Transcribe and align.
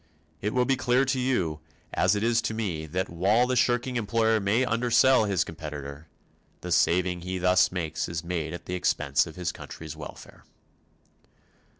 It 0.41 0.55
will 0.55 0.65
be 0.65 0.75
clear 0.75 1.05
to 1.05 1.19
you, 1.19 1.59
as 1.93 2.15
it 2.15 2.23
is 2.23 2.41
to 2.41 2.55
me, 2.55 2.87
that 2.87 3.07
while 3.07 3.45
the 3.45 3.55
shirking 3.55 3.97
employer 3.97 4.39
may 4.39 4.65
undersell 4.65 5.25
his 5.25 5.43
competitor, 5.43 6.07
the 6.61 6.71
saving 6.71 7.21
he 7.21 7.37
thus 7.37 7.71
makes 7.71 8.09
is 8.09 8.23
made 8.23 8.51
at 8.51 8.65
the 8.65 8.73
expense 8.73 9.27
of 9.27 9.35
his 9.35 9.51
country's 9.51 9.95
welfare. 9.95 10.43